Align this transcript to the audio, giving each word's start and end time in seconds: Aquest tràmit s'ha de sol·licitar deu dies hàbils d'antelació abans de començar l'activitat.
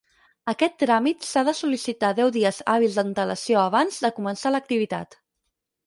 Aquest 0.53 0.79
tràmit 0.83 1.27
s'ha 1.27 1.43
de 1.51 1.53
sol·licitar 1.59 2.11
deu 2.21 2.33
dies 2.39 2.63
hàbils 2.75 2.99
d'antelació 3.01 3.63
abans 3.69 4.05
de 4.07 4.15
començar 4.21 4.55
l'activitat. 4.57 5.21